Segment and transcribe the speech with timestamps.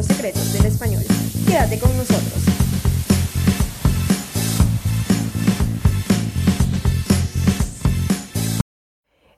[0.00, 1.02] los secretos del español.
[1.46, 2.42] Quédate con nosotros.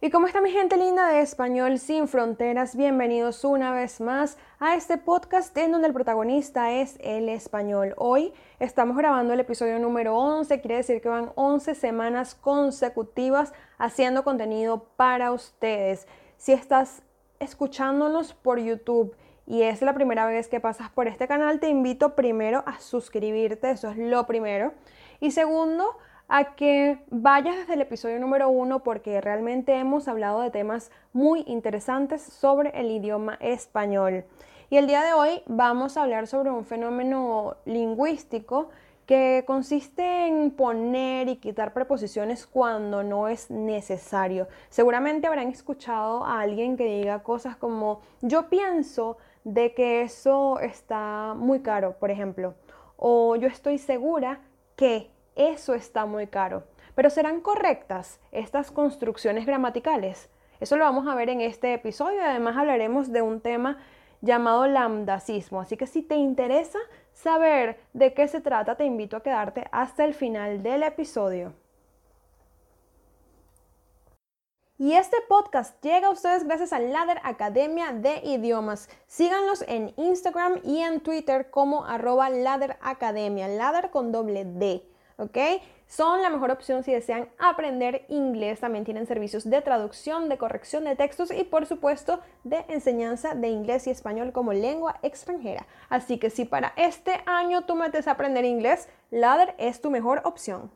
[0.00, 2.76] ¿Y cómo está mi gente linda de Español sin Fronteras?
[2.76, 7.94] Bienvenidos una vez más a este podcast en donde el protagonista es el español.
[7.96, 14.22] Hoy estamos grabando el episodio número 11, quiere decir que van 11 semanas consecutivas haciendo
[14.22, 16.06] contenido para ustedes.
[16.36, 17.02] Si estás
[17.40, 19.16] escuchándonos por YouTube
[19.52, 23.70] y es la primera vez que pasas por este canal, te invito primero a suscribirte,
[23.70, 24.72] eso es lo primero.
[25.20, 30.50] Y segundo, a que vayas desde el episodio número uno porque realmente hemos hablado de
[30.50, 34.24] temas muy interesantes sobre el idioma español.
[34.70, 38.70] Y el día de hoy vamos a hablar sobre un fenómeno lingüístico
[39.04, 44.48] que consiste en poner y quitar preposiciones cuando no es necesario.
[44.70, 51.34] Seguramente habrán escuchado a alguien que diga cosas como yo pienso de que eso está
[51.36, 52.54] muy caro, por ejemplo,
[52.96, 54.40] o yo estoy segura
[54.76, 56.64] que eso está muy caro.
[56.94, 60.30] Pero ¿serán correctas estas construcciones gramaticales?
[60.60, 63.78] Eso lo vamos a ver en este episodio además hablaremos de un tema
[64.20, 65.60] llamado lambdacismo.
[65.60, 66.78] Así que si te interesa
[67.12, 71.52] saber de qué se trata, te invito a quedarte hasta el final del episodio.
[74.82, 78.88] Y este podcast llega a ustedes gracias a Ladder Academia de Idiomas.
[79.06, 84.82] Síganlos en Instagram y en Twitter como arroba Ladder Academia, Ladder con doble D.
[85.18, 85.38] ¿ok?
[85.86, 88.58] Son la mejor opción si desean aprender inglés.
[88.58, 93.50] También tienen servicios de traducción, de corrección de textos y por supuesto de enseñanza de
[93.50, 95.64] inglés y español como lengua extranjera.
[95.90, 100.22] Así que si para este año tú metes a aprender inglés, Ladder es tu mejor
[100.24, 100.72] opción.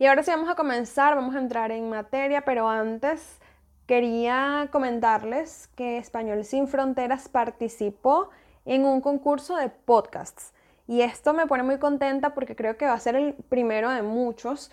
[0.00, 3.38] Y ahora sí vamos a comenzar, vamos a entrar en materia, pero antes
[3.84, 8.30] quería comentarles que Español sin Fronteras participó
[8.64, 10.54] en un concurso de podcasts.
[10.86, 14.00] Y esto me pone muy contenta porque creo que va a ser el primero de
[14.00, 14.70] muchos.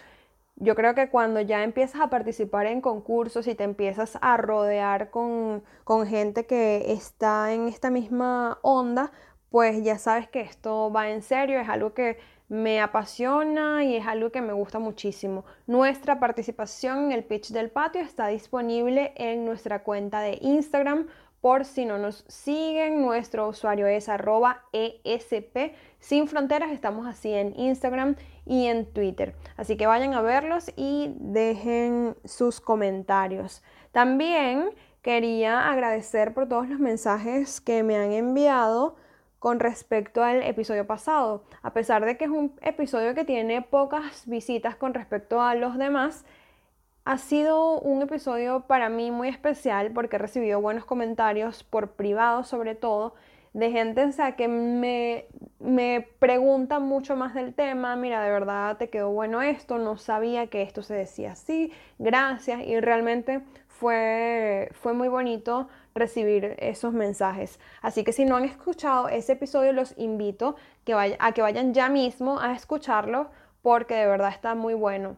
[0.55, 5.09] Yo creo que cuando ya empiezas a participar en concursos y te empiezas a rodear
[5.09, 9.11] con, con gente que está en esta misma onda,
[9.49, 12.17] pues ya sabes que esto va en serio, es algo que
[12.49, 15.45] me apasiona y es algo que me gusta muchísimo.
[15.65, 21.07] Nuestra participación en el pitch del patio está disponible en nuestra cuenta de Instagram
[21.41, 26.71] por si no nos siguen, nuestro usuario es arroba ESP sin fronteras.
[26.71, 28.15] Estamos así en Instagram
[28.45, 29.35] y en Twitter.
[29.55, 33.61] Así que vayan a verlos y dejen sus comentarios.
[33.91, 34.71] También
[35.03, 38.95] quería agradecer por todos los mensajes que me han enviado
[39.39, 41.43] con respecto al episodio pasado.
[41.61, 45.77] A pesar de que es un episodio que tiene pocas visitas con respecto a los
[45.77, 46.25] demás,
[47.05, 52.43] ha sido un episodio para mí muy especial porque he recibido buenos comentarios por privado
[52.43, 53.13] sobre todo
[53.57, 55.25] de gente sea, que me,
[55.59, 60.45] me pregunta mucho más del tema, mira, de verdad te quedó bueno esto, no sabía
[60.47, 67.59] que esto se decía así, gracias y realmente fue, fue muy bonito recibir esos mensajes.
[67.81, 71.89] Así que si no han escuchado ese episodio, los invito que a que vayan ya
[71.89, 73.29] mismo a escucharlo
[73.61, 75.17] porque de verdad está muy bueno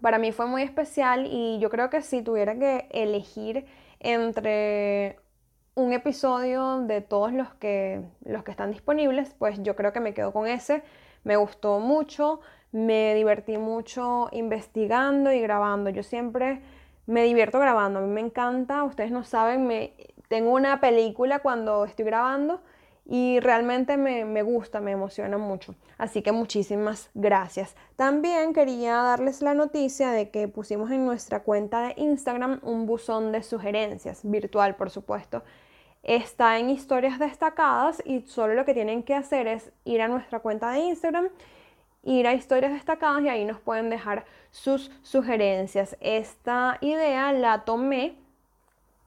[0.00, 3.66] para mí fue muy especial y yo creo que si tuviera que elegir
[4.00, 5.18] entre
[5.74, 10.14] un episodio de todos los que, los que están disponibles, pues yo creo que me
[10.14, 10.82] quedo con ese.
[11.24, 12.40] Me gustó mucho,
[12.72, 15.90] me divertí mucho investigando y grabando.
[15.90, 16.60] Yo siempre
[17.08, 19.94] me divierto grabando, a mí me encanta, ustedes no saben, me,
[20.28, 22.60] tengo una película cuando estoy grabando
[23.06, 25.74] y realmente me, gusta, me emociona mucho.
[25.96, 27.74] Así que muchísimas gracias.
[27.96, 33.32] También quería darles la noticia de que pusimos en nuestra cuenta de Instagram un buzón
[33.32, 35.42] de sugerencias, virtual por supuesto.
[36.02, 40.40] Está en historias destacadas y solo lo que tienen que hacer es ir a nuestra
[40.40, 41.30] cuenta de Instagram,
[42.08, 45.96] ir a historias destacadas y ahí nos pueden dejar sus sugerencias.
[46.00, 48.16] Esta idea la tomé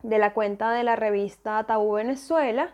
[0.04, 2.72] de la cuenta de la revista Tabú Venezuela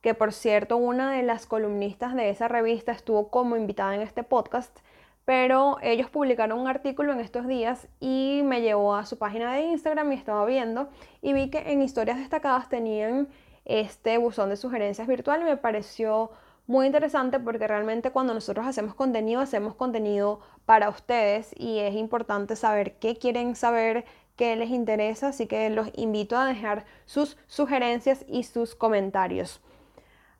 [0.00, 4.22] que por cierto una de las columnistas de esa revista estuvo como invitada en este
[4.22, 4.78] podcast,
[5.24, 9.62] pero ellos publicaron un artículo en estos días y me llevó a su página de
[9.62, 10.90] Instagram y estaba viendo
[11.22, 13.28] y vi que en historias destacadas tenían
[13.64, 16.30] este buzón de sugerencias virtual y me pareció
[16.66, 22.56] muy interesante porque realmente cuando nosotros hacemos contenido, hacemos contenido para ustedes y es importante
[22.56, 24.04] saber qué quieren saber,
[24.36, 29.60] qué les interesa, así que los invito a dejar sus sugerencias y sus comentarios.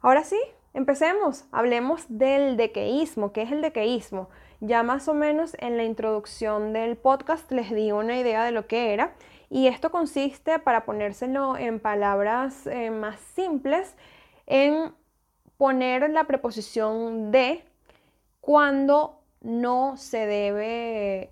[0.00, 0.38] Ahora sí,
[0.72, 1.44] empecemos.
[1.52, 3.32] Hablemos del dequeísmo.
[3.32, 4.28] ¿Qué es el dequeísmo?
[4.60, 8.66] Ya más o menos en la introducción del podcast les di una idea de lo
[8.66, 9.14] que era.
[9.50, 13.94] Y esto consiste, para ponérselo en palabras eh, más simples,
[14.46, 14.92] en
[15.64, 17.64] poner la preposición de
[18.42, 21.30] cuando no se debe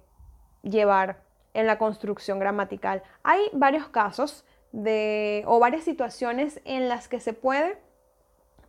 [0.62, 3.02] llevar en la construcción gramatical.
[3.24, 7.76] Hay varios casos de, o varias situaciones en las que se puede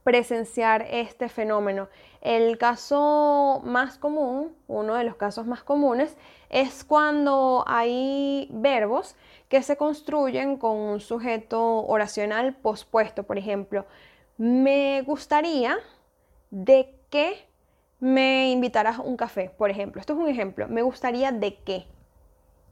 [0.04, 1.88] presenciar este fenómeno.
[2.20, 6.18] El caso más común, uno de los casos más comunes,
[6.50, 9.16] es cuando hay verbos
[9.48, 13.24] que se construyen con un sujeto oracional pospuesto.
[13.24, 13.86] Por ejemplo,
[14.38, 15.78] me gustaría
[16.50, 17.48] de que
[18.00, 20.02] me invitaras un café, por ejemplo.
[20.02, 20.68] Esto es un ejemplo.
[20.68, 21.86] Me gustaría de qué.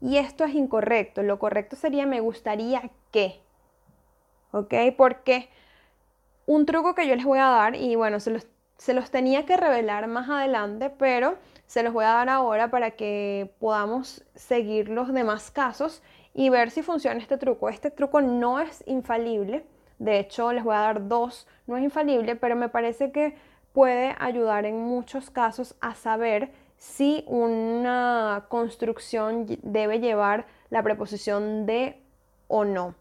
[0.00, 1.22] Y esto es incorrecto.
[1.22, 3.40] Lo correcto sería me gustaría que.
[4.50, 4.74] ¿Ok?
[4.96, 5.48] Porque
[6.46, 9.46] un truco que yo les voy a dar, y bueno, se los, se los tenía
[9.46, 14.88] que revelar más adelante, pero se los voy a dar ahora para que podamos seguir
[14.88, 16.02] los demás casos
[16.34, 17.68] y ver si funciona este truco.
[17.68, 19.64] Este truco no es infalible.
[20.02, 21.46] De hecho, les voy a dar dos.
[21.68, 23.36] No es infalible, pero me parece que
[23.72, 32.02] puede ayudar en muchos casos a saber si una construcción debe llevar la preposición de
[32.48, 32.96] o no.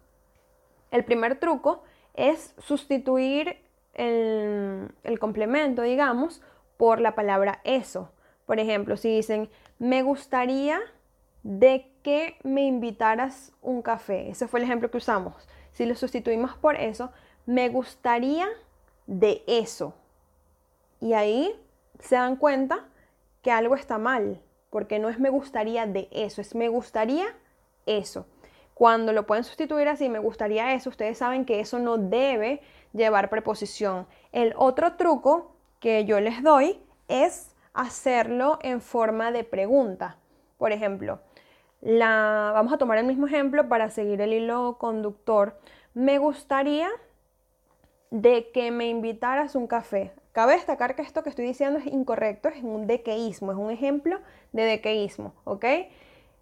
[0.91, 1.81] El primer truco
[2.13, 3.57] es sustituir
[3.95, 6.43] el, complemento, digamos,
[6.77, 8.11] por la palabra eso.
[8.45, 9.49] Por ejemplo, si dicen,
[9.79, 10.79] me gustaría
[11.41, 14.29] de que me invitaras un café.
[14.29, 15.47] Ese fue el ejemplo que usamos.
[15.71, 17.11] Si lo sustituimos por eso,
[17.45, 18.47] me gustaría
[19.07, 19.93] de eso.
[20.99, 21.53] Y ahí
[21.99, 22.85] se dan cuenta
[23.41, 27.25] que algo está mal, porque no es me gustaría de eso, es me gustaría
[27.85, 28.27] eso.
[28.73, 32.61] Cuando lo pueden sustituir así, me gustaría eso, ustedes saben que eso no debe
[32.93, 34.07] llevar preposición.
[34.31, 40.17] El otro truco que yo les doy es hacerlo en forma de pregunta.
[40.57, 41.19] Por ejemplo,
[41.81, 45.59] vamos a tomar el mismo ejemplo para seguir el hilo conductor.
[45.93, 46.89] Me gustaría
[48.11, 50.11] de que me invitaras un café.
[50.31, 54.19] Cabe destacar que esto que estoy diciendo es incorrecto, es un dequeísmo, es un ejemplo
[54.53, 55.65] de dequeísmo, ¿ok?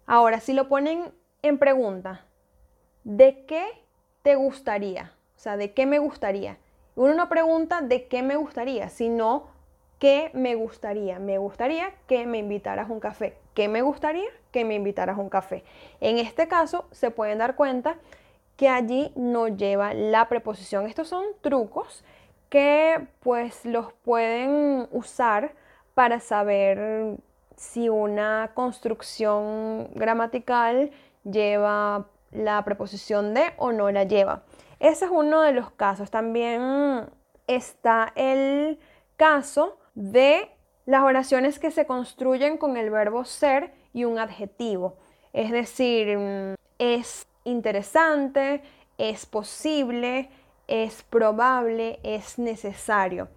[0.06, 2.26] Ahora, si lo ponen en pregunta,
[3.04, 3.64] ¿de qué
[4.22, 5.12] te gustaría?
[5.36, 6.58] O sea, ¿de qué me gustaría?
[6.94, 9.48] Uno no pregunta de qué me gustaría, sino
[9.98, 11.18] qué me gustaría.
[11.18, 13.36] Me gustaría que me invitaras un café.
[13.54, 14.30] ¿Qué me gustaría?
[14.52, 15.64] Que me invitaras un café.
[16.00, 17.96] En este caso, se pueden dar cuenta
[18.56, 20.86] que allí no lleva la preposición.
[20.86, 22.04] Estos son trucos
[22.48, 25.54] que pues los pueden usar
[25.94, 27.16] para saber
[27.56, 30.90] si una construcción gramatical
[31.24, 34.42] lleva la preposición de o no la lleva.
[34.78, 36.10] Ese es uno de los casos.
[36.10, 37.08] También
[37.46, 38.78] está el
[39.16, 40.50] caso de
[40.86, 44.96] las oraciones que se construyen con el verbo ser y un adjetivo.
[45.32, 46.18] Es decir,
[46.78, 48.62] es interesante,
[48.98, 50.30] es posible,
[50.66, 53.28] es probable, es necesario.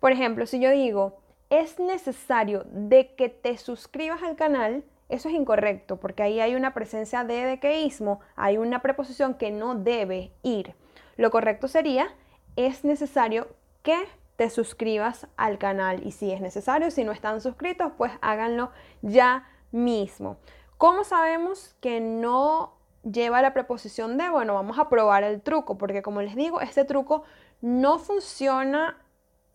[0.00, 1.18] Por ejemplo, si yo digo,
[1.50, 6.72] es necesario de que te suscribas al canal, eso es incorrecto, porque ahí hay una
[6.72, 10.74] presencia de dequeísmo, hay una preposición que no debe ir.
[11.16, 12.08] Lo correcto sería,
[12.56, 13.48] es necesario
[13.82, 13.96] que
[14.36, 16.06] te suscribas al canal.
[16.06, 18.70] Y si es necesario, si no están suscritos, pues háganlo
[19.02, 20.38] ya mismo.
[20.78, 26.02] ¿Cómo sabemos que no lleva la preposición de, bueno, vamos a probar el truco, porque
[26.02, 27.24] como les digo, este truco
[27.60, 28.98] no funciona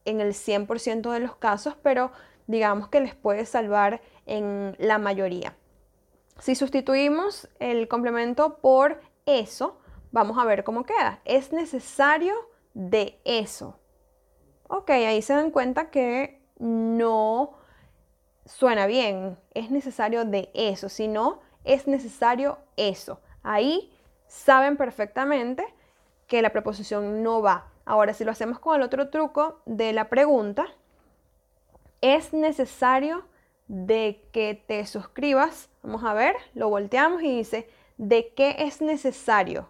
[0.06, 2.12] en el 100% de los casos, pero
[2.48, 5.56] digamos que les puede salvar en la mayoría.
[6.40, 9.80] Si sustituimos el complemento por eso,
[10.12, 11.20] vamos a ver cómo queda.
[11.26, 12.34] Es necesario
[12.74, 13.80] de eso.
[14.68, 17.54] Ok, ahí se dan cuenta que no
[18.46, 19.38] suena bien.
[19.54, 23.20] Es necesario de eso, sino es necesario eso.
[23.44, 23.92] Ahí
[24.28, 25.66] saben perfectamente
[26.28, 27.70] que la preposición no va.
[27.86, 30.66] Ahora, si lo hacemos con el otro truco de la pregunta,
[32.02, 33.26] es necesario
[33.68, 35.70] de que te suscribas.
[35.84, 39.70] Vamos a ver, lo volteamos y dice, ¿de qué es necesario?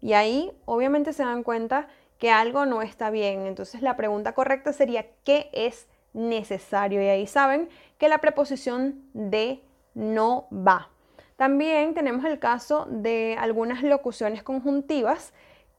[0.00, 1.88] Y ahí obviamente se dan cuenta
[2.24, 3.44] que algo no está bien.
[3.44, 7.02] Entonces la pregunta correcta sería, ¿qué es necesario?
[7.02, 9.60] Y ahí saben que la preposición de
[9.92, 10.88] no va.
[11.36, 15.34] También tenemos el caso de algunas locuciones conjuntivas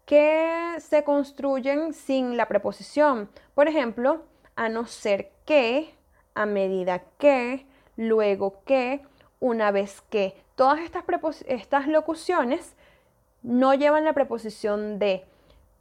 [0.06, 3.28] que se construyen sin la preposición.
[3.56, 4.22] Por ejemplo,
[4.56, 5.96] a no ser que,
[6.36, 7.66] a medida que,
[7.98, 9.02] luego que,
[9.40, 10.36] una vez que.
[10.54, 11.04] Todas estas,
[11.48, 12.76] estas locuciones
[13.42, 15.26] no llevan la preposición de.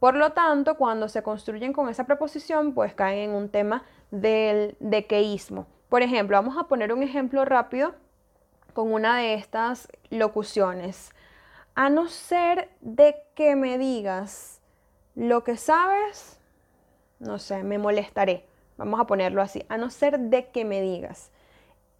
[0.05, 4.77] Por lo tanto, cuando se construyen con esa preposición, pues caen en un tema del
[4.79, 5.65] dequeísmo.
[5.89, 7.95] Por ejemplo, vamos a poner un ejemplo rápido
[8.75, 11.09] con una de estas locuciones.
[11.73, 14.61] A no ser de que me digas
[15.15, 16.39] lo que sabes,
[17.17, 18.45] no sé, me molestaré.
[18.77, 21.31] Vamos a ponerlo así, a no ser de que me digas.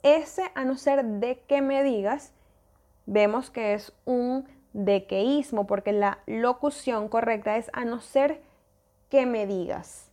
[0.04, 2.34] Ese a no ser de que me digas,
[3.08, 8.42] vemos que es un dequeísmo, porque la locución correcta es a no ser
[9.10, 10.12] que me digas.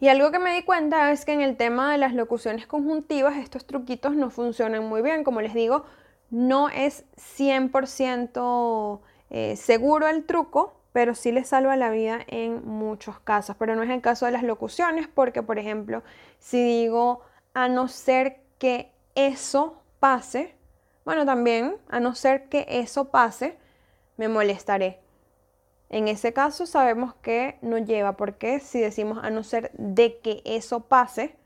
[0.00, 3.36] Y algo que me di cuenta es que en el tema de las locuciones conjuntivas
[3.38, 5.24] estos truquitos no funcionan muy bien.
[5.24, 5.86] Como les digo,
[6.28, 7.04] no es
[7.38, 9.00] 100%
[9.30, 13.56] eh, seguro el truco, pero sí les salva la vida en muchos casos.
[13.58, 16.02] Pero no es el caso de las locuciones, porque por ejemplo,
[16.38, 17.22] si digo
[17.54, 20.54] a no ser que eso pase,
[21.04, 23.58] bueno, también a no ser que eso pase,
[24.16, 25.00] me molestaré.
[25.90, 30.42] En ese caso sabemos que no lleva, porque si decimos a no ser de que
[30.44, 31.36] eso pase,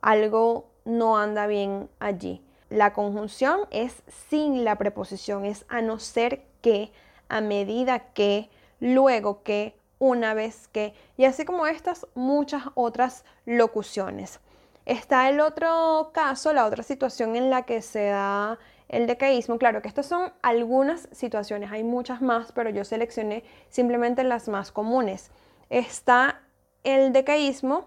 [0.00, 2.42] algo no anda bien allí.
[2.70, 6.92] La conjunción es sin la preposición, es a no ser que,
[7.28, 8.48] a medida que,
[8.80, 14.40] luego que, una vez que, y así como estas muchas otras locuciones.
[14.84, 18.58] Está el otro caso, la otra situación en la que se da
[18.88, 24.24] el decaísmo, claro que estas son algunas situaciones, hay muchas más, pero yo seleccioné simplemente
[24.24, 25.30] las más comunes.
[25.70, 26.42] Está
[26.84, 27.86] el decaísmo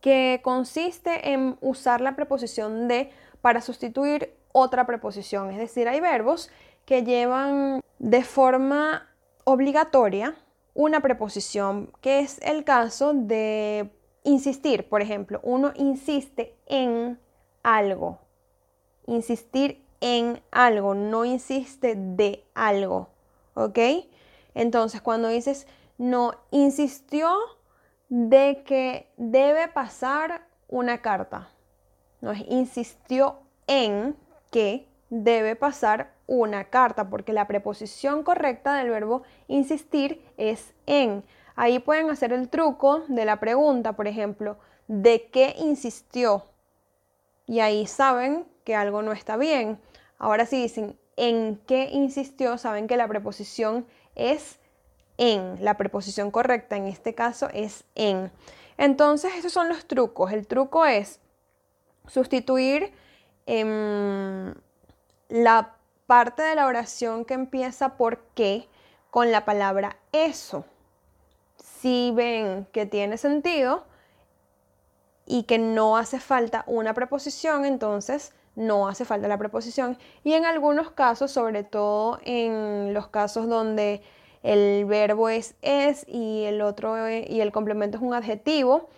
[0.00, 6.50] que consiste en usar la preposición de para sustituir otra preposición, es decir, hay verbos
[6.84, 9.08] que llevan de forma
[9.44, 10.34] obligatoria
[10.74, 13.90] una preposición, que es el caso de
[14.28, 17.18] insistir, por ejemplo, uno insiste en
[17.62, 18.18] algo,
[19.06, 23.08] insistir en algo, no insiste de algo,
[23.54, 23.78] ¿ok?
[24.54, 25.66] Entonces, cuando dices,
[25.96, 27.34] no insistió
[28.08, 31.48] de que debe pasar una carta,
[32.20, 34.16] no insistió en
[34.50, 41.24] que debe pasar una carta, porque la preposición correcta del verbo insistir es en.
[41.60, 46.44] Ahí pueden hacer el truco de la pregunta, por ejemplo, ¿de qué insistió?
[47.46, 49.80] Y ahí saben que algo no está bien.
[50.20, 54.60] Ahora si dicen en qué insistió, saben que la preposición es
[55.16, 55.56] en.
[55.60, 58.30] La preposición correcta en este caso es en.
[58.76, 60.30] Entonces, esos son los trucos.
[60.30, 61.18] El truco es
[62.06, 62.92] sustituir
[63.46, 64.54] em,
[65.28, 65.74] la
[66.06, 68.68] parte de la oración que empieza por qué
[69.10, 70.64] con la palabra eso.
[71.80, 73.84] Si ven que tiene sentido
[75.26, 79.96] y que no hace falta una preposición, entonces no hace falta la preposición.
[80.24, 84.02] Y en algunos casos, sobre todo en los casos donde
[84.42, 88.88] el verbo es es y el otro e, y el complemento es un adjetivo,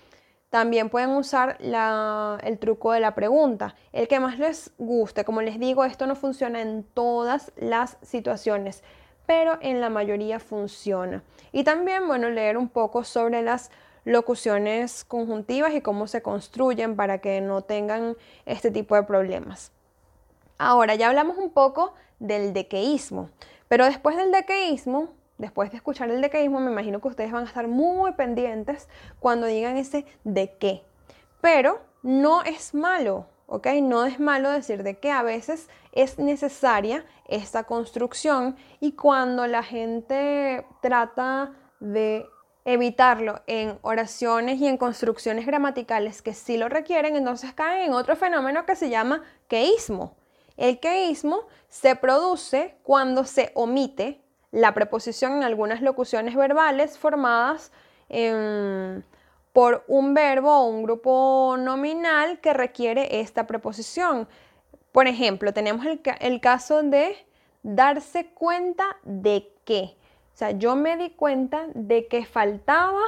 [0.49, 5.25] también pueden usar el truco de la pregunta, el que más les guste.
[5.25, 8.83] Como les digo, esto no funciona en todas las situaciones,
[9.31, 11.23] pero en la mayoría funciona.
[11.53, 13.71] Y también, bueno, leer un poco sobre las
[14.05, 19.71] locuciones conjuntivas y cómo se construyen para que no tengan este tipo de problemas.
[20.59, 23.31] Ahora, ya hablamos un poco del dequeísmo,
[23.69, 27.47] pero después del dequeísmo, después de escuchar el dequeísmo, me imagino que ustedes van a
[27.47, 28.89] estar muy pendientes
[29.21, 30.83] cuando digan ese de qué.
[31.41, 33.67] Pero no es malo, ¿ok?
[33.83, 35.11] No es malo decir de qué.
[35.11, 42.27] A veces es necesaria esta construcción y cuando la gente trata de
[42.65, 48.15] evitarlo en oraciones y en construcciones gramaticales que sí lo requieren, entonces caen en otro
[48.17, 50.17] fenómeno que se llama queísmo.
[50.57, 54.21] El queísmo se produce cuando se omite
[54.53, 57.73] la preposición en algunas locuciones verbales formadas
[59.53, 64.29] por un verbo o un grupo nominal que requiere esta preposición.
[64.93, 67.17] Por ejemplo, tenemos el, caso de
[67.63, 69.97] darse cuenta de que
[70.41, 73.03] sea, yo me di cuenta de que faltaba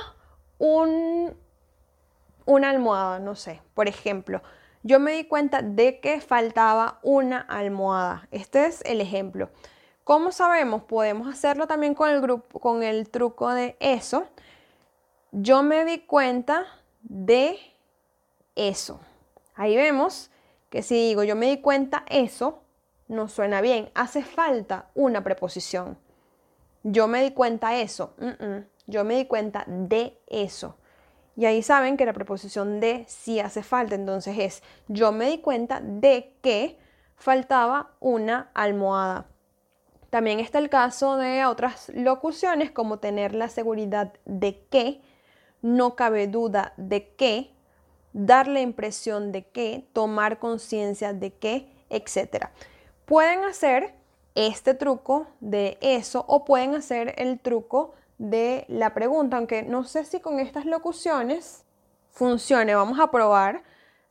[0.59, 1.35] un,
[2.45, 4.43] una almohada, no sé, por ejemplo.
[4.83, 8.29] Yo me di cuenta de que faltaba una almohada.
[8.33, 9.49] Este es el ejemplo.
[10.05, 10.83] ¿Cómo sabemos?
[10.83, 14.27] Podemos hacerlo también con el, grupo, con el truco de eso.
[15.33, 16.67] Yo me di cuenta
[17.03, 17.59] de
[18.55, 19.01] eso.
[19.55, 20.31] Ahí vemos
[20.71, 22.63] que si digo yo me di cuenta eso,
[23.09, 23.91] no suena bien.
[23.95, 25.99] Hace falta una preposición.
[26.83, 28.15] Yo me di cuenta eso.
[28.87, 30.77] Yo me di cuenta de eso.
[31.37, 33.95] Y ahí saben que la preposición de sí hace falta.
[33.95, 36.79] Entonces es, yo me di cuenta de que
[37.17, 39.27] faltaba una almohada.
[40.11, 45.01] También está el caso de otras locuciones como tener la seguridad de que,
[45.63, 47.55] no cabe duda de que,
[48.13, 52.49] dar la impresión de que, tomar conciencia de que, etc.
[53.07, 53.95] Pueden hacer
[54.35, 60.05] este truco de eso o pueden hacer el truco de la pregunta, aunque no sé
[60.05, 61.65] si con estas locuciones
[62.11, 63.63] funcione, vamos a probar.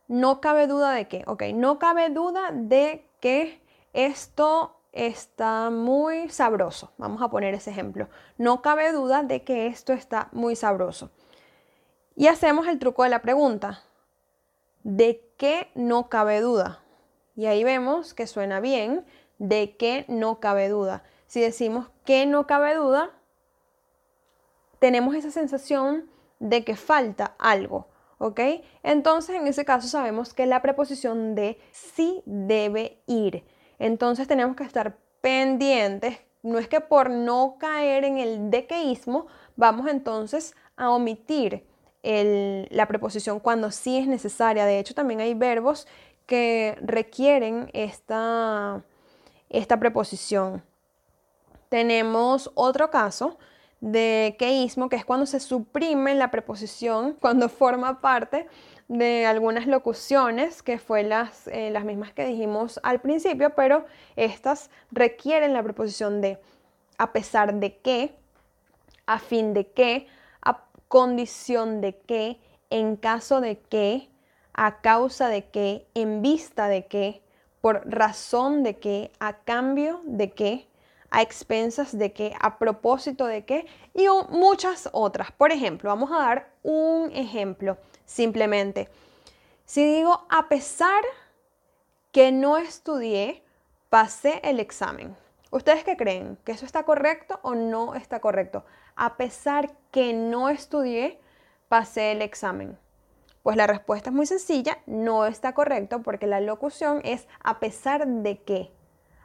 [0.08, 6.92] No cabe duda de que, ok, no cabe duda de que esto está muy sabroso.
[6.98, 8.08] Vamos a poner ese ejemplo.
[8.36, 11.10] No cabe duda de que esto está muy sabroso.
[12.14, 13.82] Y hacemos el truco de la pregunta.
[14.82, 16.82] ¿De qué no cabe duda?
[17.34, 19.06] Y ahí vemos que suena bien.
[19.38, 21.04] ¿De qué no cabe duda?
[21.26, 23.10] Si decimos que no cabe duda,
[24.78, 27.88] tenemos esa sensación de que falta algo.
[28.18, 28.40] ¿Ok?
[28.82, 33.44] Entonces, en ese caso sabemos que la preposición de sí debe ir.
[33.78, 36.18] Entonces tenemos que estar pendientes.
[36.42, 39.26] No es que por no caer en el dequeísmo
[39.56, 41.66] vamos entonces a omitir
[42.02, 44.64] la preposición cuando sí es necesaria.
[44.64, 45.86] De hecho, también hay verbos
[46.26, 48.82] que requieren esta,
[49.48, 50.62] esta preposición.
[51.68, 53.38] Tenemos otro caso
[53.80, 58.46] de queísmo, que es cuando se suprime la preposición, cuando forma parte
[58.88, 64.70] de algunas locuciones, que fue las, eh, las mismas que dijimos al principio, pero estas
[64.90, 66.38] requieren la preposición de
[66.98, 68.14] a pesar de que,
[69.06, 70.06] a fin de que,
[70.92, 74.10] condición de que, en caso de que,
[74.52, 77.22] a causa de que, en vista de que,
[77.62, 80.68] por razón de que, a cambio de que,
[81.08, 85.32] a expensas de que, a propósito de que, y muchas otras.
[85.32, 88.90] Por ejemplo, vamos a dar un ejemplo simplemente.
[89.64, 91.02] Si digo, a pesar
[92.10, 93.42] que no estudié,
[93.88, 95.16] pasé el examen.
[95.50, 96.36] ¿Ustedes qué creen?
[96.44, 98.66] ¿Que eso está correcto o no está correcto?
[98.94, 101.20] A pesar que no estudié,
[101.68, 102.76] pasé el examen.
[103.44, 108.06] Pues la respuesta es muy sencilla, no está correcto porque la locución es a pesar
[108.06, 108.72] de qué,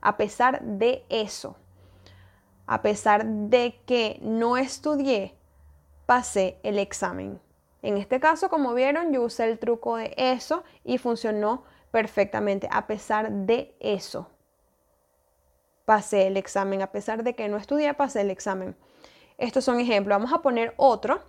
[0.01, 1.55] a pesar de eso.
[2.67, 5.35] A pesar de que no estudié,
[6.05, 7.39] pasé el examen.
[7.81, 12.67] En este caso, como vieron, yo usé el truco de eso y funcionó perfectamente.
[12.71, 14.29] A pesar de eso,
[15.85, 16.81] pasé el examen.
[16.81, 18.75] A pesar de que no estudié, pasé el examen.
[19.37, 20.15] Estos son ejemplos.
[20.15, 21.21] Vamos a poner otro.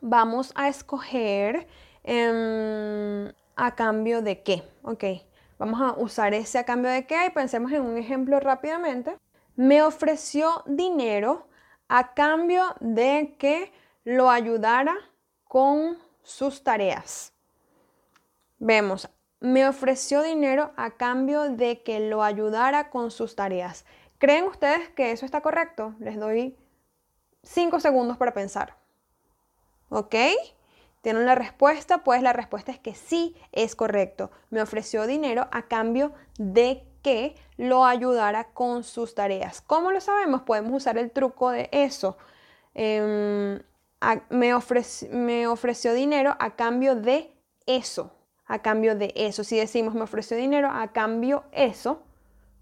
[0.00, 1.66] Vamos a escoger
[2.02, 4.62] em, a cambio de qué.
[4.82, 5.04] Ok.
[5.58, 9.16] Vamos a usar ese a cambio de qué y pensemos en un ejemplo rápidamente.
[9.56, 11.46] Me ofreció dinero
[11.88, 13.72] a cambio de que
[14.04, 14.94] lo ayudara
[15.44, 17.32] con sus tareas.
[18.58, 19.08] Vemos,
[19.40, 23.84] me ofreció dinero a cambio de que lo ayudara con sus tareas.
[24.18, 25.94] ¿Creen ustedes que eso está correcto?
[25.98, 26.56] Les doy
[27.44, 28.76] cinco segundos para pensar.
[29.88, 30.14] ¿Ok?
[31.02, 31.98] ¿Tienen la respuesta?
[31.98, 34.30] Pues la respuesta es que sí es correcto.
[34.50, 39.60] Me ofreció dinero a cambio de que lo ayudara con sus tareas.
[39.60, 40.42] ¿Cómo lo sabemos?
[40.42, 42.16] Podemos usar el truco de eso.
[42.72, 43.60] Em,
[44.30, 47.30] me, ofreció dinero a cambio de
[47.66, 48.14] eso,
[48.46, 49.44] a cambio de eso.
[49.44, 52.02] Si decimos me ofreció dinero a cambio eso,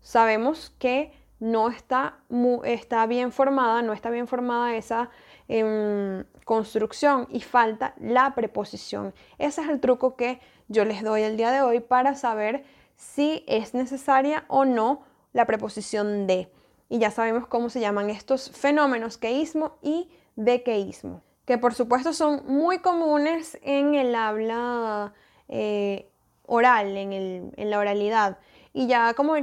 [0.00, 2.18] sabemos que no está,
[2.64, 5.10] está bien formada, no está bien formada esa
[5.48, 9.12] em, construcción y falta la preposición.
[9.38, 12.64] Ese es el truco que yo les doy el día de hoy para saber
[12.96, 15.02] si es necesaria o no
[15.32, 16.48] la preposición de.
[16.88, 22.42] Y ya sabemos cómo se llaman estos fenómenos, queísmo y dequeísmo que por supuesto son
[22.46, 25.12] muy comunes en el habla
[25.48, 26.08] eh,
[26.46, 28.38] oral, en, la oralidad.
[28.72, 29.34] Y ya como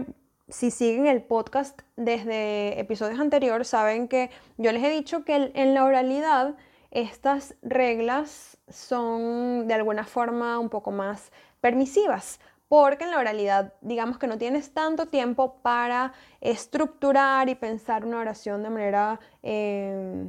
[0.49, 5.73] si siguen el podcast desde episodios anteriores, saben que yo les he dicho que en
[5.73, 6.55] la oralidad
[6.91, 11.31] estas reglas son de alguna forma un poco más
[11.61, 18.05] permisivas, porque en la oralidad digamos que no tienes tanto tiempo para estructurar y pensar
[18.05, 20.27] una oración de manera eh,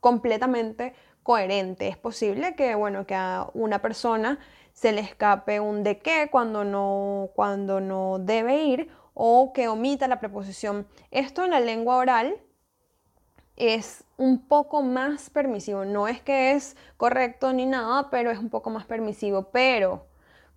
[0.00, 1.88] completamente coherente.
[1.88, 4.38] Es posible que, bueno, que a una persona
[4.72, 10.06] se le escape un de qué cuando no, cuando no debe ir o que omita
[10.06, 10.86] la preposición.
[11.10, 12.36] Esto en la lengua oral
[13.56, 15.84] es un poco más permisivo.
[15.84, 19.50] No es que es correcto ni nada, pero es un poco más permisivo.
[19.50, 20.06] Pero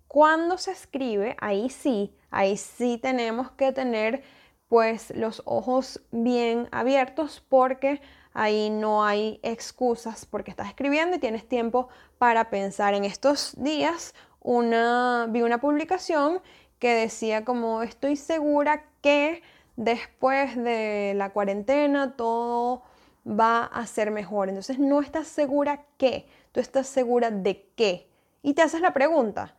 [0.06, 4.22] cuando se escribe, ahí sí, ahí sí tenemos que tener
[4.68, 8.00] pues los ojos bien abiertos porque
[8.32, 12.94] ahí no hay excusas porque estás escribiendo y tienes tiempo para pensar.
[12.94, 16.40] En estos días una, vi una publicación
[16.82, 19.40] que decía como estoy segura que
[19.76, 22.82] después de la cuarentena todo
[23.24, 24.48] va a ser mejor.
[24.48, 28.08] Entonces no estás segura qué, tú estás segura de qué.
[28.42, 29.54] Y te haces la pregunta,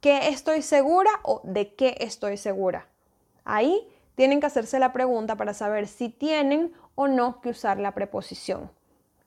[0.00, 2.86] ¿qué estoy segura o de qué estoy segura?
[3.44, 7.94] Ahí tienen que hacerse la pregunta para saber si tienen o no que usar la
[7.96, 8.70] preposición.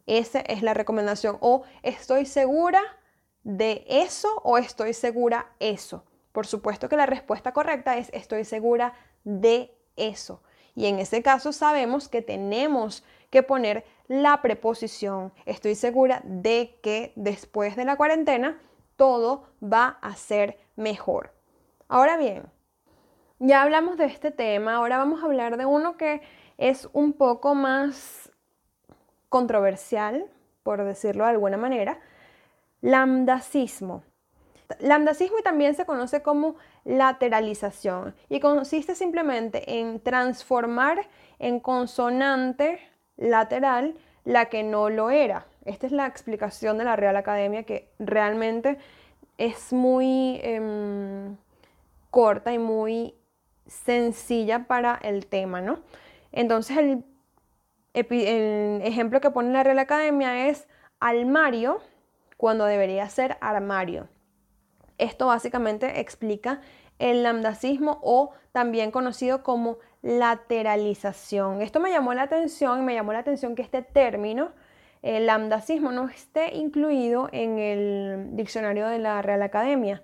[0.05, 1.39] Esa es la recomendación.
[1.41, 2.81] O estoy segura
[3.43, 6.05] de eso o estoy segura eso.
[6.33, 8.93] Por supuesto que la respuesta correcta es estoy segura
[9.23, 10.41] de eso.
[10.75, 15.31] Y en ese caso sabemos que tenemos que poner la preposición.
[15.45, 18.59] Estoy segura de que después de la cuarentena
[18.95, 21.31] todo va a ser mejor.
[21.87, 22.43] Ahora bien,
[23.39, 26.21] ya hablamos de este tema, ahora vamos a hablar de uno que
[26.57, 28.31] es un poco más
[29.29, 30.25] controversial,
[30.63, 31.99] por decirlo de alguna manera,
[32.81, 34.03] lambdacismo.
[34.79, 36.55] Lambdacismo también se conoce como
[36.85, 41.07] lateralización y consiste simplemente en transformar
[41.39, 42.79] en consonante
[43.17, 45.45] lateral la que no lo era.
[45.65, 48.77] Esta es la explicación de la Real Academia que realmente
[49.37, 51.37] es muy em,
[52.09, 53.15] corta y muy
[53.67, 55.79] sencilla para el tema, ¿no?
[56.31, 57.03] Entonces el,
[57.93, 60.67] el ejemplo que pone la Real Academia es
[60.99, 61.81] almario
[62.37, 64.07] cuando debería ser armario.
[64.97, 66.61] Esto básicamente explica
[66.99, 71.61] el lambdacismo o también conocido como lateralización.
[71.61, 74.51] Esto me llamó la atención, me llamó la atención que este término,
[75.01, 80.03] el lambdacismo, no esté incluido en el diccionario de la Real Academia,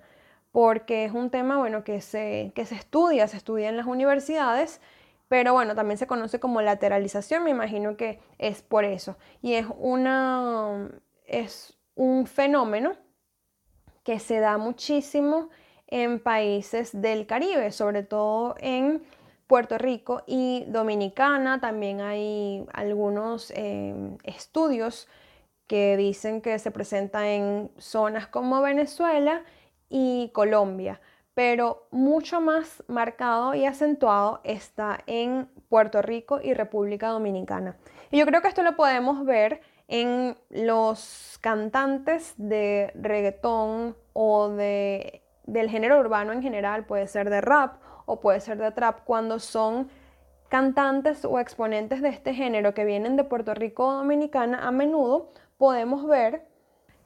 [0.52, 4.80] porque es un tema bueno, que, se, que se estudia, se estudia en las universidades,
[5.28, 9.16] pero bueno, también se conoce como lateralización, me imagino que es por eso.
[9.42, 10.90] Y es, una,
[11.24, 12.96] es un fenómeno
[14.10, 15.50] que se da muchísimo
[15.86, 19.04] en países del Caribe, sobre todo en
[19.46, 21.60] Puerto Rico y Dominicana.
[21.60, 25.06] También hay algunos em, estudios
[25.68, 29.44] que dicen que se presenta en zonas como Venezuela
[29.88, 31.00] y Colombia,
[31.32, 37.76] pero mucho más marcado y acentuado está en Puerto Rico y República Dominicana.
[38.10, 39.60] Y yo creo que esto lo podemos ver
[39.90, 47.40] en los cantantes de reggaetón o de, del género urbano en general, puede ser de
[47.40, 49.88] rap o puede ser de trap, cuando son
[50.48, 55.32] cantantes o exponentes de este género que vienen de Puerto Rico o Dominicana, a menudo
[55.58, 56.46] podemos ver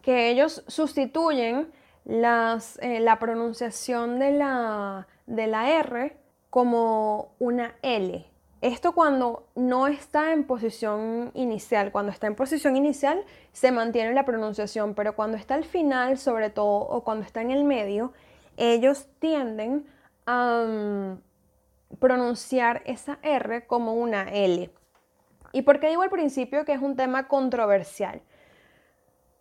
[0.02, 1.72] que ellos sustituyen
[2.06, 6.16] eh, la pronunciación de la, de la R
[6.50, 8.33] como una L.
[8.64, 13.22] Esto cuando no está en posición inicial, cuando está en posición inicial
[13.52, 17.50] se mantiene la pronunciación, pero cuando está al final sobre todo o cuando está en
[17.50, 18.14] el medio,
[18.56, 19.86] ellos tienden
[20.24, 24.70] a mm, pronunciar esa R como una L.
[25.52, 28.22] ¿Y por qué digo al principio que es un tema controversial?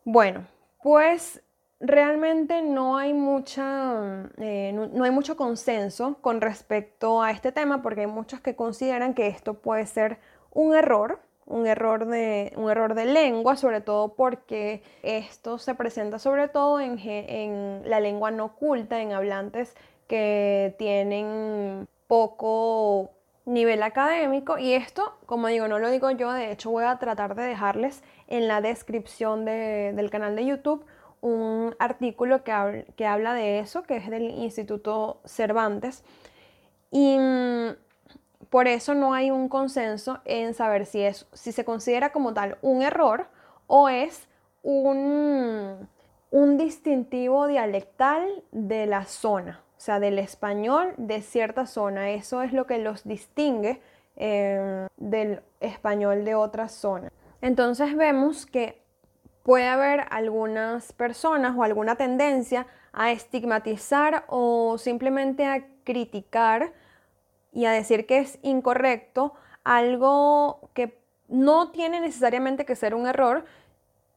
[0.03, 0.47] Bueno,
[0.81, 1.41] pues
[1.83, 8.01] realmente no hay, mucha, eh, no, hay mucho consenso con respecto a este tema porque
[8.01, 10.17] hay muchos que consideran que esto puede ser
[10.51, 16.19] un error, un error de, un error de lengua, sobre todo porque esto se presenta
[16.19, 19.75] sobre todo en, en la lengua no culta, en hablantes
[20.07, 23.11] que tienen poco
[23.45, 24.57] nivel académico.
[24.57, 28.03] Y esto, como digo, no lo digo yo, de hecho voy a tratar de dejarles
[28.27, 30.85] en la descripción del canal de YouTube
[31.23, 36.03] un artículo que, habla de eso, que es del Instituto Cervantes.
[36.91, 37.69] Y mm,
[38.49, 42.57] por eso no hay un consenso en saber si, es, si se considera como tal
[42.61, 43.27] un error
[43.67, 44.27] o es
[44.63, 45.87] un,
[46.29, 52.11] un distintivo dialectal de la zona, o sea, del español de cierta zona.
[52.11, 53.81] Eso es lo que los distingue
[54.17, 57.13] eh, del español de otra zona.
[57.39, 58.82] Entonces vemos que
[59.43, 66.71] puede haber algunas personas o alguna tendencia a estigmatizar o simplemente a criticar
[67.51, 73.45] y a decir que es incorrecto algo que no tiene necesariamente que ser un error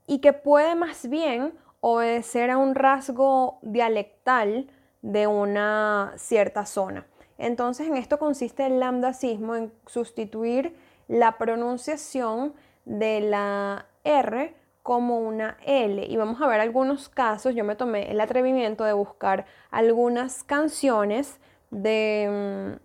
[0.07, 4.71] y que puede más bien obedecer a un rasgo dialectal
[5.03, 7.07] de una cierta zona.
[7.39, 10.77] Entonces en esto consiste el lambdacismo, en sustituir
[11.09, 14.55] la pronunciación de la R
[14.87, 16.07] como una L.
[16.07, 17.57] Y vamos a ver algunos casos.
[17.57, 21.41] Yo me tomé el atrevimiento de buscar algunas canciones
[21.73, 22.79] de,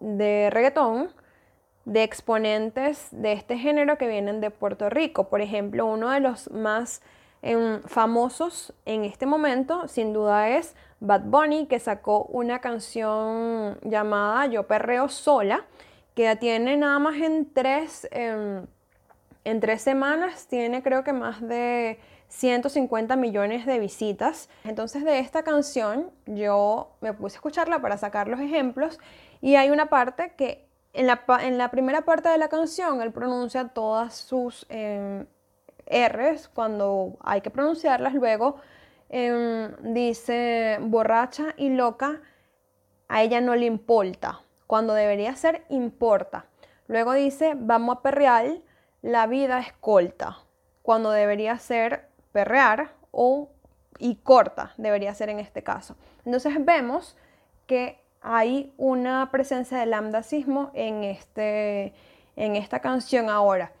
[0.00, 1.10] mm, de reggaetón
[1.84, 5.28] de exponentes de este género que vienen de Puerto Rico.
[5.28, 7.02] Por ejemplo, uno de los más
[7.42, 14.46] em, famosos en este momento, sin duda, es Bad Bunny, que sacó una canción llamada
[14.46, 15.66] Yo Perreo Sola,
[16.14, 18.08] que tiene nada más en tres...
[18.12, 18.66] Em,
[19.44, 24.48] en tres semanas tiene creo que más de 150 millones de visitas.
[24.64, 28.98] Entonces de esta canción yo me puse a escucharla para sacar los ejemplos
[29.40, 33.12] y hay una parte que en la, en la primera parte de la canción él
[33.12, 35.26] pronuncia todas sus, em,
[35.86, 38.14] R's cuando hay que pronunciarlas.
[38.14, 38.56] Luego
[39.08, 42.20] em, dice borracha y loca,
[43.08, 46.46] a ella no le importa, cuando debería ser importa.
[46.88, 48.46] Luego dice vamos a perrear,
[49.04, 50.38] la vida es corta,
[50.80, 53.50] cuando debería ser perrear o
[53.98, 55.94] y corta, debería ser en este caso.
[56.24, 57.14] Entonces vemos
[57.66, 61.92] que hay una presencia del lambdacismo en, este,
[62.34, 63.72] en esta canción ahora.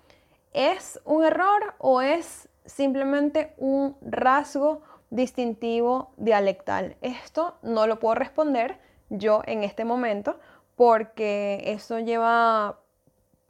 [0.52, 6.96] ¿Es un error o es simplemente un rasgo distintivo dialectal?
[7.00, 10.38] Esto no lo puedo responder yo en este momento
[10.76, 12.78] porque eso lleva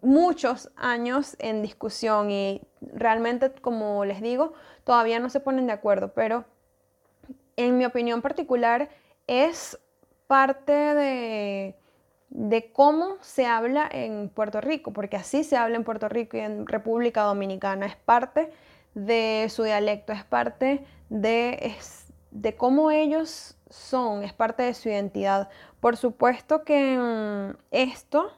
[0.04, 4.52] muchos años en discusión y realmente, como les digo,
[4.84, 6.44] todavía no se ponen de acuerdo, pero
[7.56, 8.88] en mi opinión particular
[9.26, 9.78] es
[10.26, 11.76] parte de,
[12.28, 16.40] de cómo se habla en Puerto Rico, porque así se habla en Puerto Rico y
[16.40, 18.52] en República Dominicana, es parte
[18.94, 21.74] de su dialecto, es parte de,
[22.30, 25.48] de cómo ellos son, es parte de su identidad.
[25.80, 28.32] Por supuesto que mm, esto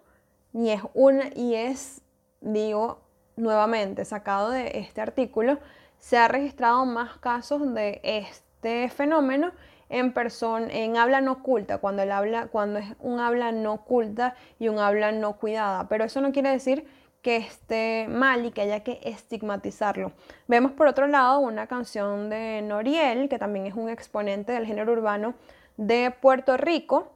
[0.57, 2.01] y es una y es
[2.41, 3.03] digo
[3.37, 5.59] nuevamente sacado de este artículo,
[5.99, 9.53] se ha registrado más casos de este fenómeno
[9.91, 14.35] en persona, en habla no oculta, cuando, el habla, cuando es un habla no oculta
[14.59, 15.89] y un habla no cuidada.
[15.89, 16.87] Pero eso no quiere decir
[17.21, 20.13] que esté mal y que haya que estigmatizarlo.
[20.49, 24.93] Vemos por otro lado una canción de Noriel, que también es un exponente del género
[24.93, 25.35] urbano
[25.77, 27.13] de Puerto Rico.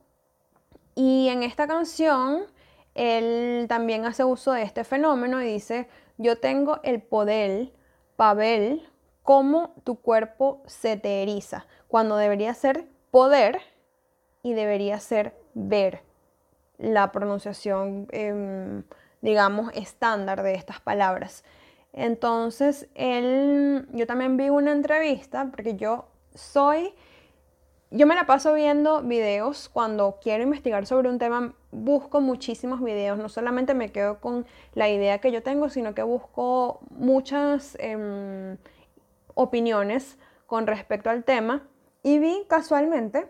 [0.94, 2.44] Y en esta canción
[2.94, 7.72] él también hace uso de este fenómeno y dice, yo tengo el poder,
[8.16, 8.88] Pavel,
[9.22, 13.60] cómo tu cuerpo se te eriza, cuando debería ser poder
[14.42, 16.02] y debería ser ver
[16.78, 18.84] la pronunciación, em,
[19.20, 21.44] digamos, estándar de estas palabras.
[21.92, 26.94] Entonces, él, yo también vi una entrevista, porque yo soy,
[27.90, 33.18] yo me la paso viendo videos cuando quiero investigar sobre un tema, busco muchísimos videos,
[33.18, 37.76] no solamente me quedo con la idea que yo tengo, sino que busco muchas...
[37.80, 38.56] Em,
[39.34, 41.66] opiniones con respecto al tema.
[42.02, 43.28] Y vi casualmente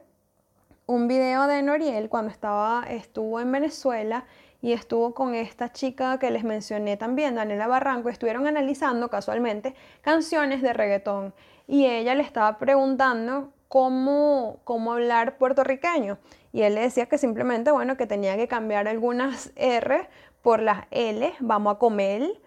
[0.86, 4.24] un video de Noriel cuando estaba, estuvo en Venezuela
[4.62, 10.62] y estuvo con esta chica que les mencioné también, Daniela Barranco, estuvieron analizando casualmente canciones
[10.62, 11.32] de reggaetón
[11.66, 16.18] y ella le estaba preguntando cómo, cómo hablar puertorriqueño.
[16.52, 20.08] Y él le decía que simplemente, bueno, que tenía que cambiar algunas R
[20.42, 22.40] por las L, vamos a comer,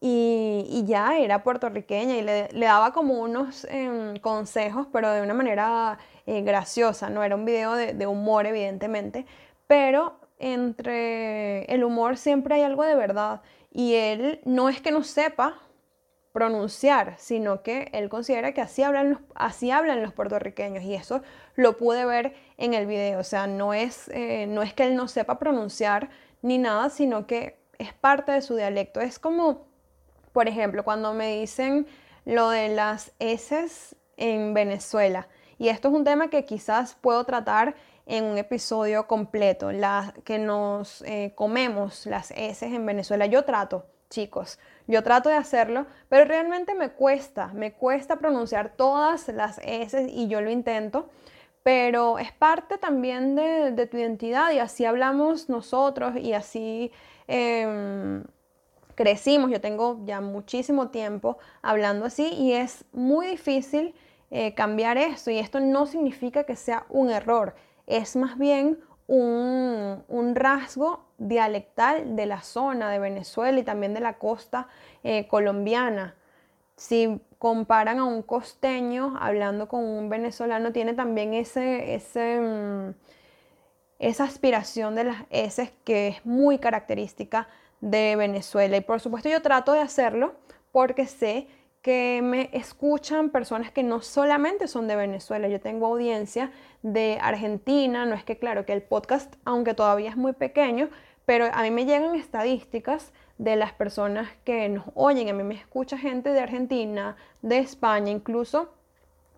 [0.00, 5.98] y, ya era puertorriqueña y le, daba como unos em, consejos, pero de una manera
[6.24, 9.26] eh, graciosa, no era un video de, humor evidentemente,
[9.66, 15.02] pero entre el humor siempre hay algo de verdad y él no es que no
[15.02, 15.58] sepa
[16.32, 21.22] pronunciar, sino que él considera que así hablan los, así hablan los puertorriqueños y eso
[21.56, 24.94] lo pude ver en el video, o sea, no es, eh, no es que él
[24.94, 26.10] no sepa pronunciar
[26.42, 29.70] ni nada, sino que es parte de su dialecto, es como
[30.32, 31.86] por ejemplo, cuando me dicen
[32.24, 37.74] lo de las heces en Venezuela, y esto es un tema que quizás puedo tratar
[38.06, 43.26] en un episodio completo, la, que nos eh, comemos las heces en Venezuela.
[43.26, 49.28] Yo trato, chicos, yo trato de hacerlo, pero realmente me cuesta, me cuesta pronunciar todas
[49.28, 51.08] las heces y yo lo intento,
[51.62, 56.92] pero es parte también de, tu identidad y así hablamos nosotros y así...
[57.28, 58.24] Em,
[59.00, 63.94] crecimos, yo tengo ya muchísimo tiempo hablando así y es muy difícil
[64.30, 67.54] eh, cambiar esto y esto no significa que sea un error,
[67.86, 68.78] es más bien
[69.10, 74.68] un, rasgo dialectal de la zona de Venezuela y también de la costa
[75.02, 76.14] eh, colombiana.
[76.76, 82.94] Si comparan a un costeño hablando con un venezolano, tiene también ese, ese, mm,
[83.98, 87.48] esa aspiración de las S que es muy característica
[87.80, 88.76] de Venezuela.
[88.76, 90.34] Y por supuesto yo trato de hacerlo
[90.70, 91.48] porque sé
[91.82, 98.04] que me escuchan personas que no solamente son de Venezuela, yo tengo audiencia de Argentina,
[98.04, 100.90] no es que claro que el podcast, aunque todavía es muy pequeño,
[101.24, 105.54] pero a mí me llegan estadísticas de las personas que nos oyen, a mí me
[105.54, 108.74] escucha gente de Argentina, de España, incluso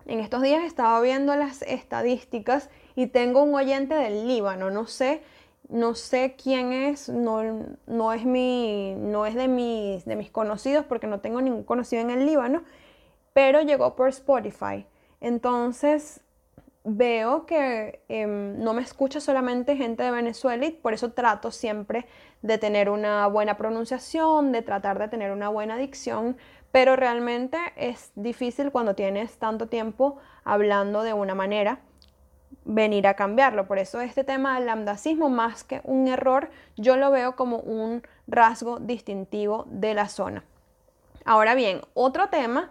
[0.05, 5.21] en estos días estaba viendo las estadísticas y tengo un oyente del Líbano, no sé
[5.69, 10.85] no sé quién es, no, no es, mi, no es de, mis, de mis conocidos
[10.85, 12.63] porque no tengo ningún conocido en el Líbano,
[13.33, 14.85] pero llegó por Spotify.
[15.21, 16.21] Entonces,
[16.83, 22.05] veo que em, no me escucha solamente gente de Venezuela y por eso trato siempre
[22.41, 26.35] de tener una buena pronunciación, de tratar de tener una buena dicción,
[26.71, 31.79] pero realmente es difícil cuando tienes tanto tiempo hablando de una manera
[32.65, 33.67] venir a cambiarlo.
[33.67, 38.03] Por eso este tema del lambdacismo, más que un error, yo lo veo como un
[38.27, 40.43] rasgo distintivo de la zona.
[41.25, 42.69] Ahora bien, otro tema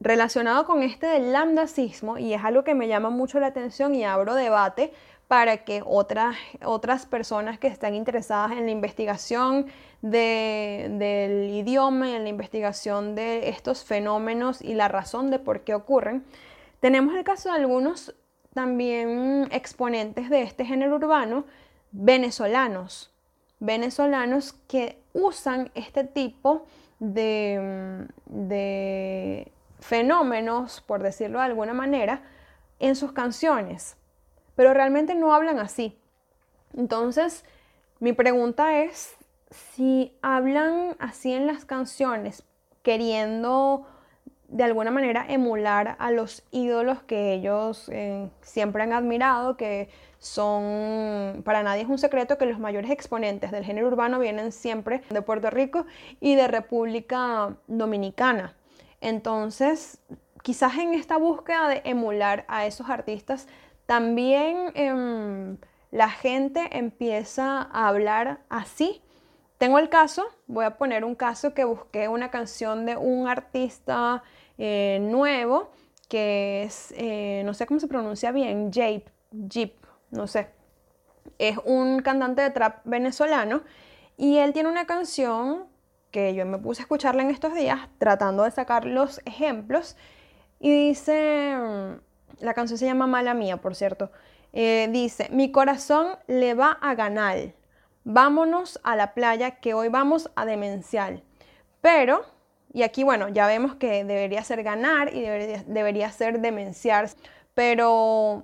[0.00, 4.04] relacionado con este del lambdacismo, y es algo que me llama mucho la atención y
[4.04, 4.92] abro debate
[5.28, 9.66] para que otras, otras personas que están interesadas en la investigación
[10.02, 16.24] del idioma en la investigación de estos fenómenos y la razón de por qué ocurren,
[16.80, 18.14] tenemos el caso de algunos
[18.54, 21.44] también exponentes de este género urbano
[21.92, 23.12] venezolanos,
[23.60, 26.66] venezolanos que usan este tipo
[26.98, 32.22] de, de fenómenos, por decirlo de alguna manera,
[32.78, 33.96] en sus canciones,
[34.56, 35.98] pero realmente no hablan así.
[36.76, 37.44] Entonces,
[38.00, 39.16] mi pregunta es
[39.50, 42.44] si hablan así en las canciones,
[42.82, 43.86] queriendo
[44.54, 49.88] de alguna manera emular a los ídolos que ellos eh, siempre han admirado, que
[50.20, 55.02] son, para nadie es un secreto que los mayores exponentes del género urbano vienen siempre
[55.10, 55.86] de Puerto Rico
[56.20, 58.54] y de República Dominicana.
[59.00, 59.98] Entonces,
[60.42, 63.48] quizás en esta búsqueda de emular a esos artistas,
[63.86, 65.56] también em,
[65.90, 69.02] la gente empieza a hablar así.
[69.58, 74.22] Tengo el caso, voy a poner un caso que busqué una canción de un artista
[74.58, 75.70] eh, nuevo
[76.08, 79.74] que es, eh, no sé cómo se pronuncia bien, Jape, Jeep,
[80.10, 80.48] no sé.
[81.38, 83.62] Es un cantante de trap venezolano
[84.16, 85.66] y él tiene una canción
[86.10, 89.96] que yo me puse a escucharla en estos días tratando de sacar los ejemplos
[90.60, 91.56] y dice,
[92.38, 94.12] la canción se llama Mala Mía, por cierto,
[94.52, 97.54] eh, dice, mi corazón le va a ganar,
[98.04, 101.24] vámonos a la playa que hoy vamos a demencial.
[101.80, 102.24] Pero,
[102.74, 107.08] y aquí bueno, ya vemos que debería ser ganar y debería, debería ser demenciar,
[107.54, 108.42] pero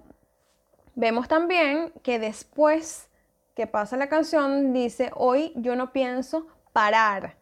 [0.94, 3.08] vemos también que después
[3.54, 7.36] que pasa la canción dice, hoy yo no pienso parar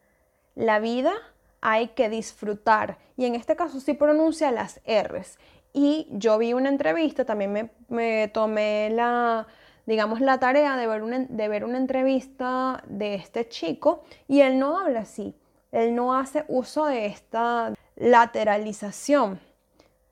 [0.57, 1.13] la vida
[1.61, 2.99] hay que disfrutar.
[3.17, 5.39] Y en este caso sí pronuncia las R's.
[5.73, 9.47] Y yo vi una entrevista, también me, tomé la,
[9.87, 14.79] digamos, la tarea de ver, de ver una entrevista de este chico y él no
[14.79, 15.35] habla así.
[15.73, 19.41] Él no hace uso de esta lateralización.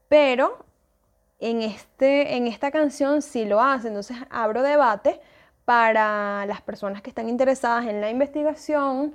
[0.08, 0.58] Pero
[1.38, 3.88] en, este, en esta canción sí lo hace.
[3.88, 5.20] Entonces abro debate
[5.64, 9.14] para las personas que están interesadas en la investigación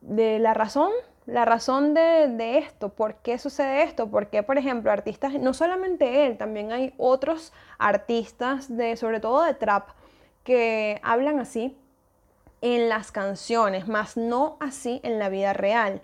[0.00, 0.90] de la razón,
[1.26, 6.26] la razón de, esto, por qué sucede esto, por qué, por ejemplo, artistas, no solamente
[6.26, 9.90] él, también hay otros artistas, de, sobre todo de trap,
[10.42, 11.76] que hablan así
[12.60, 16.02] en las canciones, más no así en la vida real.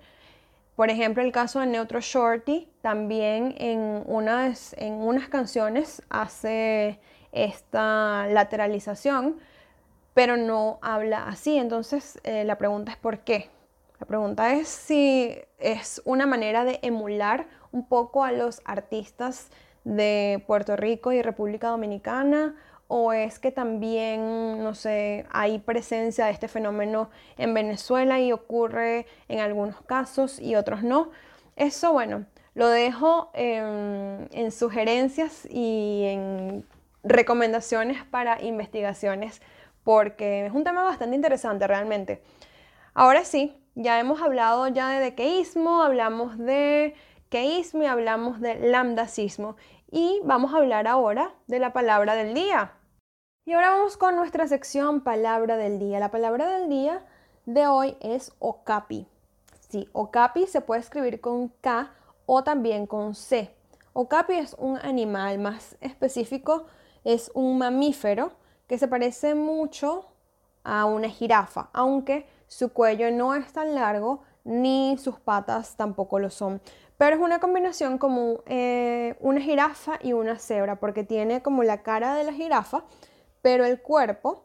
[0.77, 6.99] Por ejemplo, el caso de Neutro Shorty, también en unas, en unas canciones hace
[7.33, 9.37] esta lateralización,
[10.15, 11.59] pero no habla así.
[11.59, 13.51] Entonces, eh, la pregunta es ¿por qué?
[14.01, 19.51] La pregunta es si es una manera de emular un poco a los artistas
[19.85, 22.57] de Puerto Rico y República Dominicana
[22.89, 29.07] o es que también, no sé, hay presencia de este fenómeno en Venezuela y ocurre
[29.29, 31.11] en algunos casos y otros no.
[31.57, 36.65] Eso, bueno, lo dejo en, en sugerencias y en
[37.03, 39.41] recomendaciones para investigaciones
[39.85, 42.23] porque es un tema bastante interesante realmente.
[42.95, 46.95] Ahora sí, ya hemos hablado ya de dequeísmo, hablamos de
[47.29, 49.57] queísmo y hablamos de lambdacismo.
[49.91, 52.73] Y vamos a hablar ahora de la palabra del día.
[53.47, 56.01] Y ahora vamos con nuestra sección palabra del día.
[56.01, 57.05] La palabra del día
[57.47, 59.07] de hoy es okapi.
[59.69, 61.91] Sí, okapi se puede escribir con K
[62.27, 63.55] o también con C.
[63.93, 66.67] Okapi es un animal más específico,
[67.05, 68.33] es un mamífero
[68.67, 70.07] que se parece mucho
[70.65, 76.31] a una jirafa, aunque su cuello no es tan largo ni sus patas tampoco lo
[76.31, 76.61] son.
[77.13, 82.15] Es una combinación como eh, una jirafa y una cebra, porque tiene como la cara
[82.15, 82.85] de la jirafa,
[83.43, 84.45] pero el cuerpo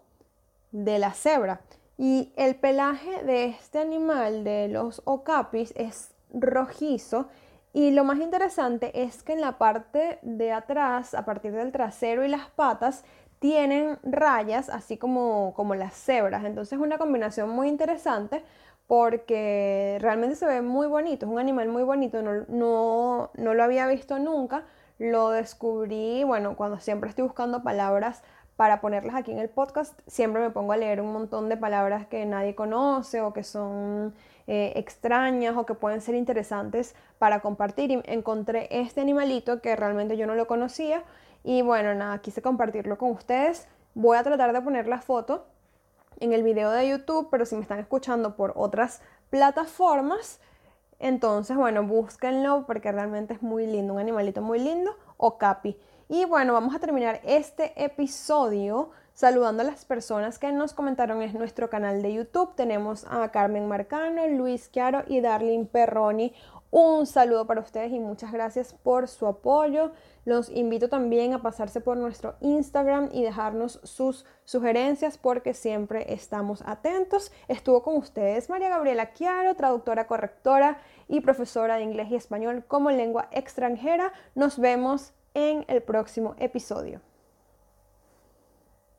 [0.72, 1.62] de la cebra.
[1.98, 7.28] Y el pelaje de este animal, de los okapis, es rojizo.
[7.74, 12.26] Y lo más interesante es que en la parte de atrás, a partir del trasero
[12.26, 13.04] y las patas,
[13.40, 16.44] tienen rayas, así como, como las cebras.
[16.46, 18.44] Entonces es una combinación muy interesante
[18.90, 23.86] porque realmente se ve muy bonito, es un animal muy bonito, no, no, lo había
[23.86, 24.64] visto nunca,
[24.98, 28.24] lo descubrí, bueno, cuando siempre estoy buscando palabras
[28.56, 32.08] para ponerlas aquí en el podcast, siempre me pongo a leer un montón de palabras
[32.08, 34.16] que nadie conoce o que son
[34.48, 37.92] eh, extrañas o que pueden ser interesantes para compartir.
[37.92, 41.04] Y encontré este animalito que realmente yo no lo conocía
[41.44, 43.68] y bueno, nada, quise compartirlo con ustedes.
[43.94, 45.46] Voy a tratar de poner la foto
[46.20, 50.40] en el video de YouTube, pero si me están escuchando por otras plataformas,
[51.00, 55.78] entonces, bueno, búsquenlo porque realmente es muy lindo, un animalito muy lindo, o capi.
[56.10, 61.34] Y bueno, vamos a terminar este episodio saludando a las personas que nos comentaron en
[61.38, 62.56] nuestro canal de YouTube.
[62.56, 66.34] Tenemos a Carmen Marcano, Luis Chiaro y Darlene Perroni.
[66.72, 69.92] Un saludo para ustedes y muchas gracias por su apoyo.
[70.24, 76.62] Los invito también a pasarse por nuestro Instagram y dejarnos sus sugerencias porque siempre estamos
[76.66, 77.32] atentos.
[77.48, 82.92] Estuvo con ustedes María Gabriela Chiaro, traductora correctora y profesora de inglés y español como
[82.92, 84.14] lengua extranjera.
[84.36, 87.09] Nos vemos en el próximo episodio.